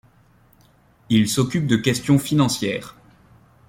[1.09, 2.97] Il s'occupe de questions financières.